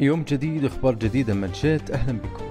يوم 0.00 0.22
جديد 0.22 0.64
أخبار 0.64 0.94
جديدة 0.94 1.34
من 1.34 1.54
شئت 1.54 1.90
أهلا 1.90 2.18
بكم. 2.18 2.44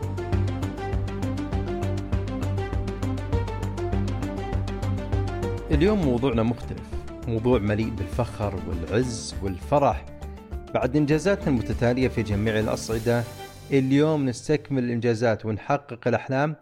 اليوم 5.71 6.05
موضوعنا 6.05 6.43
مختلف. 6.43 6.89
موضوع 7.27 7.59
مليء 7.59 7.89
بالفخر 7.89 8.55
والعز 8.69 9.35
والفرح. 9.43 10.05
بعد 10.73 10.95
إنجازاتنا 10.95 11.47
المتتالية 11.47 12.07
في 12.07 12.23
جميع 12.23 12.59
الأصعدة 12.59 13.23
اليوم 13.71 14.25
نستكمل 14.25 14.83
الانجازات 14.83 15.45
ونحقق 15.45 16.07
الأحلام 16.07 16.55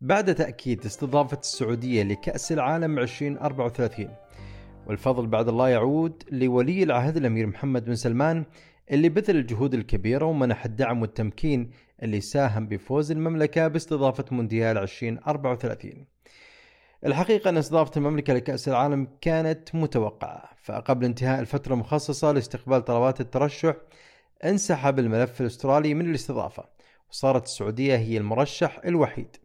بعد 0.00 0.34
تأكيد 0.34 0.84
استضافة 0.84 1.38
السعودية 1.40 2.02
لكأس 2.02 2.52
العالم 2.52 2.98
2034 2.98 4.08
والفضل 4.86 5.26
بعد 5.26 5.48
الله 5.48 5.68
يعود 5.68 6.22
لولي 6.32 6.82
العهد 6.82 7.16
الأمير 7.16 7.46
محمد 7.46 7.84
بن 7.84 7.94
سلمان 7.94 8.44
اللي 8.90 9.08
بذل 9.08 9.36
الجهود 9.36 9.74
الكبيرة 9.74 10.24
ومنح 10.24 10.64
الدعم 10.64 11.02
والتمكين 11.02 11.70
اللي 12.02 12.20
ساهم 12.20 12.66
بفوز 12.66 13.10
المملكة 13.10 13.68
باستضافة 13.68 14.24
مونديال 14.30 14.78
2034 14.78 16.06
الحقيقة 17.06 17.50
أن 17.50 17.56
استضافة 17.56 17.92
المملكة 17.96 18.34
لكأس 18.34 18.68
العالم 18.68 19.08
كانت 19.20 19.74
متوقعة 19.74 20.50
فقبل 20.62 21.04
انتهاء 21.04 21.40
الفترة 21.40 21.74
المخصصة 21.74 22.32
لاستقبال 22.32 22.84
طلبات 22.84 23.20
الترشح 23.20 23.74
انسحب 24.44 24.98
الملف 24.98 25.40
الأسترالي 25.40 25.94
من 25.94 26.10
الاستضافة 26.10 26.64
وصارت 27.10 27.44
السعودية 27.44 27.96
هي 27.96 28.16
المرشح 28.16 28.80
الوحيد. 28.84 29.36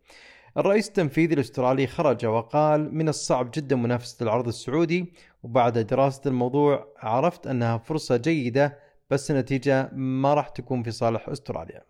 الرئيس 0.58 0.88
التنفيذي 0.88 1.34
الأسترالي 1.34 1.88
خرج 1.88 2.26
وقال 2.26 2.96
من 2.96 3.10
الصعب 3.10 3.52
جدا 3.54 3.76
منافسة 3.76 4.24
العرض 4.24 4.48
السعودي 4.48 5.14
وبعد 5.44 5.78
دراسة 5.78 6.22
الموضوع 6.26 6.88
عرفت 6.98 7.48
أنها 7.48 7.78
فرصة 7.78 8.18
جيدة 8.18 8.89
بس 9.10 9.32
النتيجة 9.32 9.90
ما 9.94 10.34
راح 10.34 10.50
تكون 10.50 10.84
في 10.84 10.92
صالح 10.92 11.30
أستراليا. 11.30 11.82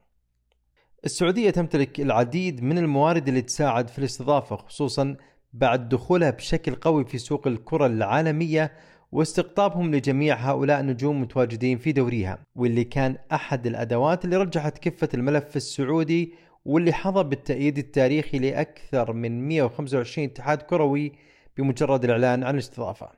السعودية 1.05 1.49
تمتلك 1.49 1.99
العديد 1.99 2.63
من 2.63 2.77
الموارد 2.77 3.27
اللي 3.27 3.41
تساعد 3.41 3.87
في 3.87 3.99
الاستضافة 3.99 4.55
خصوصا 4.55 5.15
بعد 5.53 5.89
دخولها 5.89 6.29
بشكل 6.29 6.75
قوي 6.75 7.05
في 7.05 7.17
سوق 7.17 7.47
الكرة 7.47 7.85
العالمية 7.85 8.71
واستقطابهم 9.11 9.95
لجميع 9.95 10.35
هؤلاء 10.35 10.79
النجوم 10.79 11.21
متواجدين 11.21 11.77
في 11.77 11.91
دوريها 11.91 12.39
واللي 12.55 12.83
كان 12.83 13.17
أحد 13.31 13.67
الأدوات 13.67 14.25
اللي 14.25 14.37
رجحت 14.37 14.77
كفة 14.77 15.09
الملف 15.13 15.55
السعودي 15.55 16.33
واللي 16.65 16.93
حظى 16.93 17.23
بالتأييد 17.23 17.77
التاريخي 17.77 18.39
لأكثر 18.39 19.13
من 19.13 19.47
125 19.47 20.27
اتحاد 20.27 20.61
كروي 20.61 21.11
بمجرد 21.57 22.03
الإعلان 22.03 22.43
عن 22.43 22.53
الاستضافة 22.53 23.09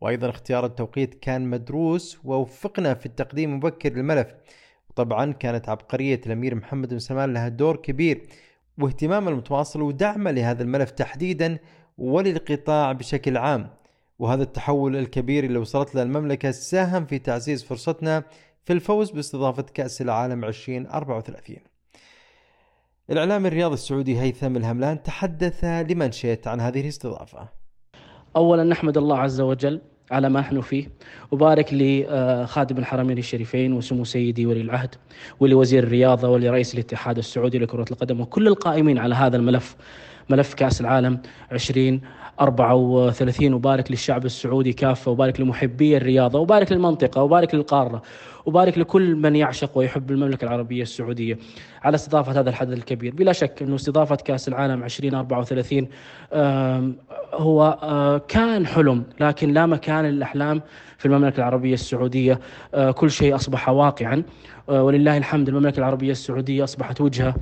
وأيضا 0.00 0.30
اختيار 0.30 0.66
التوقيت 0.66 1.14
كان 1.14 1.50
مدروس 1.50 2.18
ووفقنا 2.24 2.94
في 2.94 3.06
التقديم 3.06 3.56
مبكر 3.56 3.92
للملف. 3.92 4.34
وطبعا 4.90 5.32
كانت 5.32 5.68
عبقرية 5.68 6.20
الأمير 6.26 6.54
محمد 6.54 6.88
بن 6.88 6.98
سلمان 6.98 7.34
لها 7.34 7.48
دور 7.48 7.76
كبير 7.76 8.22
واهتمام 8.78 9.28
المتواصل 9.28 9.82
ودعمه 9.82 10.30
لهذا 10.30 10.62
الملف 10.62 10.90
تحديدا 10.90 11.58
وللقطاع 11.98 12.92
بشكل 12.92 13.36
عام. 13.36 13.70
وهذا 14.18 14.42
التحول 14.42 14.96
الكبير 14.96 15.44
اللي 15.44 15.58
وصلت 15.58 15.94
له 15.94 16.02
المملكة 16.02 16.50
ساهم 16.50 17.06
في 17.06 17.18
تعزيز 17.18 17.64
فرصتنا 17.64 18.24
في 18.64 18.72
الفوز 18.72 19.10
باستضافة 19.10 19.62
كأس 19.62 20.02
العالم 20.02 20.44
2034 20.44 21.56
الإعلام 23.10 23.46
الرياضي 23.46 23.74
السعودي 23.74 24.20
هيثم 24.20 24.56
الهملان 24.56 25.02
تحدث 25.02 25.64
لمن 25.64 26.12
شئت 26.12 26.46
عن 26.46 26.60
هذه 26.60 26.80
الاستضافة. 26.80 27.48
اولا 28.36 28.64
نحمد 28.64 28.98
الله 28.98 29.18
عز 29.18 29.40
وجل 29.40 29.80
على 30.10 30.28
ما 30.28 30.40
نحن 30.40 30.60
فيه. 30.60 30.88
وبارك 31.30 31.68
لخادم 31.72 32.78
الحرمين 32.78 33.18
الشريفين 33.18 33.72
وسمو 33.72 34.04
سيدي 34.04 34.46
ولي 34.46 34.60
العهد 34.60 34.94
ولوزير 35.40 35.82
الرياضة 35.82 36.28
ولرئيس 36.28 36.74
الاتحاد 36.74 37.18
السعودي 37.18 37.58
لكرة 37.58 37.84
القدم 37.90 38.20
وكل 38.20 38.48
القائمين 38.48 38.98
على 38.98 39.14
هذا 39.14 39.36
الملف. 39.36 39.76
ملف 40.30 40.54
كأس 40.54 40.80
العالم 40.80 41.18
2034 41.52 43.54
وبارك 43.54 43.90
للشعب 43.90 44.24
السعودي 44.24 44.72
كافة 44.72 45.10
وبارك 45.10 45.40
لمحبي 45.40 45.96
الرياضة 45.96 46.38
وبارك 46.38 46.72
للمنطقة 46.72 47.22
وبارك 47.22 47.54
للقارة 47.54 48.02
وبارك 48.46 48.78
لكل 48.78 49.16
من 49.16 49.36
يعشق 49.36 49.78
ويحب 49.78 50.10
المملكة 50.10 50.44
العربية 50.44 50.82
السعودية. 50.82 51.38
على 51.82 51.94
استضافة 51.94 52.40
هذا 52.40 52.50
الحدث 52.50 52.72
الكبير 52.72 53.14
بلا 53.14 53.32
شك 53.32 53.62
أنه 53.62 53.74
استضافة 53.74 54.16
كأس 54.16 54.48
العالم 54.48 54.84
2034 54.84 55.88
هو 57.34 57.78
آه، 57.82 58.18
كان 58.18 58.66
حلم 58.66 59.04
لكن 59.20 59.52
لا 59.52 59.66
مكان 59.66 60.04
للأحلام 60.04 60.62
في 60.98 61.06
المملكة 61.06 61.38
العربية 61.38 61.74
السعودية. 61.74 62.40
آه، 62.74 62.90
كل 62.90 63.10
شيء 63.10 63.34
أصبح 63.34 63.68
واقعا. 63.68 64.22
ولله 64.68 65.16
الحمد 65.16 65.48
المملكة 65.48 65.78
العربية 65.78 66.12
السعودية 66.12 66.64
أصبحت 66.64 67.00
وجهة 67.00 67.34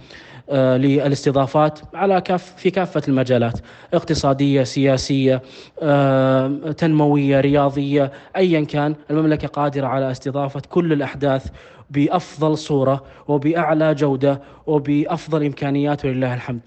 آه، 0.51 0.77
للاستضافات 0.77 1.79
على 1.95 2.21
كاف 2.21 2.55
في 2.57 2.71
كافة 2.71 3.03
المجالات 3.09 3.61
اقتصادية 3.95 4.63
سياسية 4.63 5.43
آه، 5.83 6.49
تنموية 6.77 7.41
رياضية 7.41 8.13
أيا 8.37 8.61
كان 8.65 8.95
المملكة 9.11 9.49
قادرة 9.49 9.87
على 9.87 10.11
استضافة 10.11 10.63
كل 10.69 10.93
الأحداث 10.93 11.47
بأفضل 11.91 12.59
صورة 12.59 13.05
وبأعلى 13.29 13.95
جودة 13.95 14.41
وبأفضل 14.67 15.45
إمكانيات 15.45 16.05
ولله 16.05 16.35
الحمد. 16.35 16.61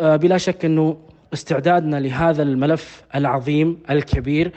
بلا 0.00 0.38
شك 0.38 0.64
أنه 0.64 0.96
استعدادنا 1.32 1.96
لهذا 2.00 2.42
الملف 2.42 3.02
العظيم 3.14 3.78
الكبير 3.90 4.52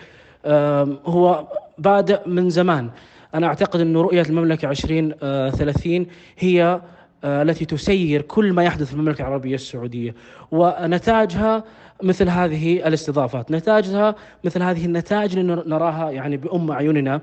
هو 1.06 1.47
بادئ 1.78 2.29
من 2.29 2.50
زمان. 2.50 2.90
أنا 3.37 3.47
أعتقد 3.47 3.79
أن 3.79 3.97
رؤية 3.97 4.21
المملكة 4.21 4.69
2030 4.69 6.05
هي 6.37 6.81
آه، 7.23 7.41
التي 7.41 7.65
تسير 7.65 8.21
كل 8.21 8.53
ما 8.53 8.63
يحدث 8.63 8.87
في 8.87 8.93
المملكة 8.93 9.21
العربية 9.21 9.55
السعودية. 9.55 10.15
ونتاجها 10.51 11.63
مثل 12.03 12.29
هذه 12.29 12.87
الاستضافات 12.87 13.51
نتاجها 13.51 14.15
مثل 14.43 14.63
هذه 14.63 14.85
النتائج 14.85 15.37
اللي 15.37 15.63
نراها 15.67 16.11
يعني 16.11 16.37
بأم 16.37 16.71
عيوننا. 16.71 17.15
آه 17.15 17.21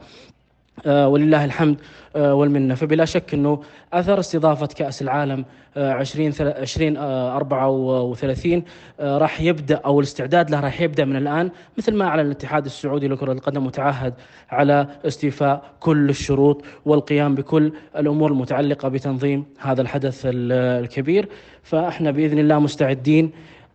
ولله 0.86 1.44
الحمد 1.44 1.76
آه 2.16 2.34
والمنة. 2.34 2.74
فبلا 2.74 3.04
شك 3.04 3.34
أنه 3.34 3.62
أثر 3.92 4.20
استضافة 4.20 4.66
كأس 4.66 5.02
العالم 5.02 5.44
آه 5.76 5.92
20 5.92 6.28
2034 6.28 8.62
آه 9.00 9.18
راح 9.18 9.40
يبدأ 9.40 9.76
أو 9.76 10.00
الاستعداد 10.00 10.50
له 10.50 10.60
راح 10.60 10.80
يبدأ 10.80 11.04
من 11.04 11.16
الآن 11.16 11.50
مثل 11.78 11.96
ما 11.96 12.04
أعلن 12.04 12.26
الاتحاد 12.26 12.64
السعودي 12.64 13.08
لكرة 13.08 13.32
القدم 13.32 13.66
متعهد 13.66 14.14
على 14.50 14.86
استيفاء 15.06 15.62
كل 15.80 16.10
الشروط 16.10 16.64
والقيام 16.84 17.34
بكل 17.34 17.72
الأمور 17.96 18.30
المتعلقة 18.32 18.88
بتنظيم 18.88 19.44
هذا 19.58 19.82
الحدث 19.82 20.22
الكبير. 20.26 21.28
فإحنا 21.62 22.10
بإذن 22.10 22.38
الله 22.38 22.58
مستعدين 22.58 23.30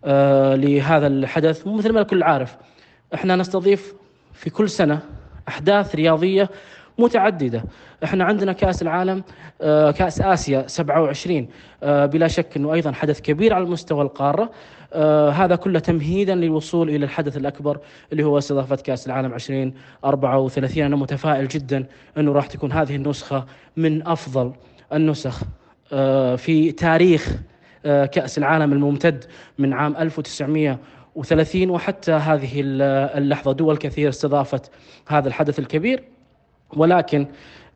آه 0.06 0.56
لهذا 0.56 1.08
الحدث. 1.08 1.68
مثل 1.68 1.94
ما 1.94 2.02
الكل 2.02 2.24
عارف 2.24 2.58
إحنا 3.14 3.36
نستضيف 3.36 3.94
في 4.34 4.50
كل 4.50 4.70
سنة 4.70 5.00
أحداث 5.48 5.96
رياضية 5.96 6.50
متعددة. 7.00 7.64
إحنا 8.04 8.24
عندنا 8.24 8.54
كأس 8.54 8.82
العالم 8.82 9.24
آه، 9.62 9.92
كأس 9.92 10.22
آسيا 10.22 10.68
27 10.68 11.48
آه، 11.84 12.06
بلا 12.06 12.28
شك 12.28 12.58
أنه 12.58 12.74
أيضا 12.74 12.92
حدث 12.92 13.22
كبير 13.22 13.54
على 13.54 13.66
مستوى 13.66 14.02
القارة. 14.02 14.52
آه، 14.94 15.30
هذا 15.30 15.56
كله 15.56 15.80
تمهيدا 15.80 16.36
للوصول 16.36 16.90
إلى 16.90 17.06
الحدث 17.06 17.38
الأكبر 17.38 17.80
اللي 18.12 18.24
هو 18.24 18.38
استضافة 18.38 18.76
كأس 18.76 19.08
العالم 19.08 19.34
2034 19.34 20.86
أنا 20.86 20.96
متفائل 20.96 21.48
جدا 21.48 21.86
أنه 22.18 22.32
راح 22.32 22.48
تكون 22.48 22.72
هذه 22.72 22.96
النسخة 22.96 23.46
من 23.78 24.08
أفضل 24.08 24.54
النسخ 24.94 25.42
في 26.38 26.72
تاريخ 26.78 27.36
كأس 27.84 28.38
العالم 28.38 28.74
الممتد 28.74 29.26
من 29.58 29.74
عام 29.74 29.98
1930 29.98 31.70
وحتى 31.70 32.12
هذه 32.12 32.52
اللحظة 32.58 33.52
دول 33.52 33.78
كثير 33.78 34.10
استضافت 34.10 34.72
هذا 35.08 35.28
الحدث 35.28 35.60
الكبير. 35.60 36.04
ولكن 36.76 37.28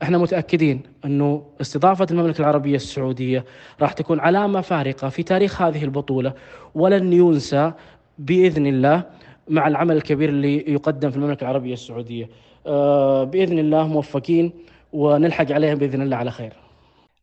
إحنا 0.03 0.17
متأكدين 0.17 0.81
أنه 1.05 1.43
استضافة 1.61 2.07
المملكة 2.11 2.41
العربية 2.41 2.75
السعودية 2.75 3.45
راح 3.81 3.93
تكون 3.93 4.19
علامة 4.19 4.61
فارقة 4.61 5.09
في 5.09 5.23
تاريخ 5.23 5.61
هذه 5.61 5.83
البطولة 5.83 6.33
ولن 6.75 7.13
ينسى 7.13 7.71
بإذن 8.17 8.67
الله 8.67 9.03
مع 9.49 9.67
العمل 9.67 9.95
الكبير 9.95 10.29
اللي 10.29 10.73
يقدم 10.73 11.09
في 11.09 11.17
المملكة 11.17 11.43
العربية 11.43 11.73
السعودية. 11.73 12.29
آه، 12.67 13.23
بإذن 13.23 13.59
الله 13.59 13.87
موفقين 13.87 14.53
ونلحق 14.93 15.51
عليهم 15.51 15.77
بإذن 15.77 16.01
الله 16.01 16.17
على 16.17 16.31
خير. 16.31 16.53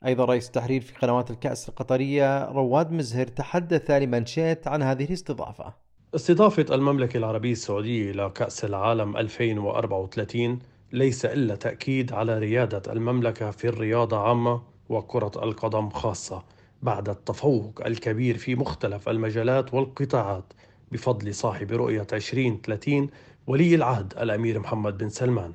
أيضا 0.07 0.25
رئيس 0.25 0.47
التحرير 0.47 0.81
في 0.81 0.93
قنوات 0.99 1.31
الكأس 1.31 1.69
القطرية 1.69 2.45
رواد 2.45 2.93
مزهر 2.93 3.27
تحدث 3.27 3.91
لمن 3.91 4.27
شئت 4.27 4.69
عن 4.69 4.83
هذه 4.83 5.05
الاستضافة. 5.05 5.75
استضافة 6.15 6.75
المملكة 6.75 7.17
العربية 7.17 7.53
السعودية 7.53 8.11
إلى 8.11 8.31
كأس 8.35 8.65
العالم 8.65 9.17
2034 9.17 10.59
ليس 10.93 11.25
إلا 11.25 11.55
تأكيد 11.55 12.13
على 12.13 12.39
ريادة 12.39 12.93
المملكة 12.93 13.51
في 13.51 13.69
الرياضة 13.69 14.29
عامة 14.29 14.63
وكرة 14.89 15.45
القدم 15.45 15.91
خاصة 15.91 16.45
بعد 16.83 17.09
التفوق 17.09 17.87
الكبير 17.87 18.39
في 18.39 18.55
مختلف 18.55 19.09
المجالات 19.09 19.75
والقطاعات 19.75 20.53
بفضل 20.93 21.35
صاحب 21.35 21.73
رؤية 21.73 22.07
2030 22.13 23.09
ولي 23.47 23.75
العهد 23.75 24.15
الأمير 24.21 24.59
محمد 24.59 24.99
بن 24.99 25.09
سلمان 25.09 25.53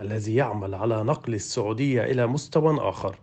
الذي 0.00 0.34
يعمل 0.34 0.74
على 0.74 1.02
نقل 1.02 1.34
السعودية 1.34 2.04
إلى 2.04 2.26
مستوى 2.26 2.88
آخر 2.88 3.18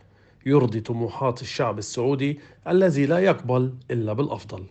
يرضي 0.45 0.79
طموحات 0.79 1.41
الشعب 1.41 1.77
السعودي 1.77 2.39
الذي 2.67 3.05
لا 3.05 3.19
يقبل 3.19 3.73
إلا 3.91 4.13
بالأفضل. 4.13 4.63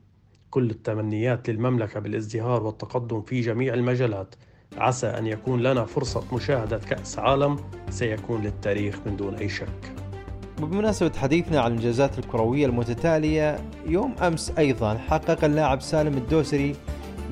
كل 0.50 0.70
التمنيات 0.70 1.50
للمملكة 1.50 2.00
بالازدهار 2.00 2.62
والتقدم 2.62 3.22
في 3.22 3.40
جميع 3.40 3.74
المجالات 3.74 4.34
عسى 4.76 5.06
أن 5.06 5.26
يكون 5.26 5.62
لنا 5.62 5.84
فرصة 5.84 6.34
مشاهدة 6.34 6.78
كأس 6.78 7.18
عالم 7.18 7.56
سيكون 7.90 8.42
للتاريخ 8.42 8.98
من 9.06 9.16
دون 9.16 9.34
أي 9.34 9.48
شك. 9.48 9.92
وبمناسبة 10.62 11.18
حديثنا 11.18 11.60
عن 11.60 11.70
الإنجازات 11.72 12.18
الكروية 12.18 12.66
المتتالية 12.66 13.58
يوم 13.86 14.14
أمس 14.22 14.52
أيضا 14.58 14.98
حقق 14.98 15.44
اللاعب 15.44 15.80
سالم 15.80 16.16
الدوسري 16.16 16.76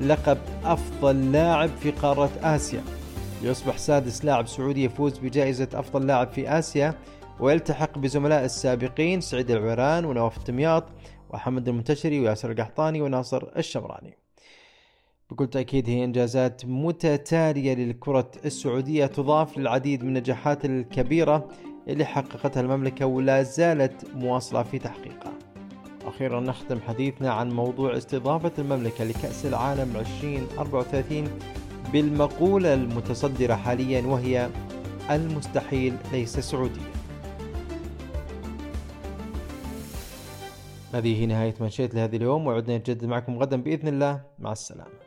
لقب 0.01 0.37
أفضل 0.65 1.31
لاعب 1.31 1.69
في 1.69 1.91
قارة 1.91 2.31
آسيا. 2.43 2.83
ليصبح 3.43 3.77
سادس 3.77 4.25
لاعب 4.25 4.47
سعودي 4.47 4.83
يفوز 4.83 5.17
بجائزة 5.17 5.67
أفضل 5.73 6.07
لاعب 6.07 6.27
في 6.27 6.59
آسيا 6.59 6.93
ويلتحق 7.39 7.97
بزملاء 7.97 8.45
السابقين 8.45 9.21
سعيد 9.21 9.51
العويران 9.51 10.05
ونواف 10.05 10.37
التمياط 10.37 10.83
وحمد 11.29 11.67
المنتشري 11.67 12.19
وياسر 12.19 12.51
القحطاني 12.51 13.01
وناصر 13.01 13.43
الشمراني. 13.57 14.17
بكل 15.31 15.47
تأكيد 15.47 15.89
هي 15.89 16.03
إنجازات 16.03 16.65
متتالية 16.65 17.73
للكرة 17.73 18.31
السعودية 18.45 19.05
تضاف 19.05 19.57
للعديد 19.57 20.03
من 20.03 20.09
النجاحات 20.09 20.65
الكبيرة 20.65 21.47
اللي 21.87 22.05
حققتها 22.05 22.61
المملكة 22.61 23.05
ولا 23.05 23.43
زالت 23.43 24.15
مواصلة 24.15 24.63
في 24.63 24.79
تحقيقها. 24.79 25.33
أخيرا 26.05 26.39
نختم 26.39 26.79
حديثنا 26.79 27.31
عن 27.31 27.51
موضوع 27.51 27.97
استضافة 27.97 28.51
المملكة 28.59 29.03
لكأس 29.03 29.45
العالم 29.45 29.95
2034 29.95 31.27
بالمقولة 31.93 32.73
المتصدرة 32.73 33.55
حاليا 33.55 34.01
وهي 34.01 34.49
المستحيل 35.11 35.95
ليس 36.11 36.39
سعوديا. 36.39 36.91
هذه 40.93 41.21
هي 41.21 41.25
نهاية 41.25 41.53
منشيت 41.59 41.95
لهذا 41.95 42.15
اليوم 42.15 42.47
وعدنا 42.47 42.77
نجدد 42.77 43.05
معكم 43.05 43.37
غدا 43.37 43.61
بإذن 43.61 43.87
الله. 43.87 44.21
مع 44.39 44.51
السلامة. 44.51 45.06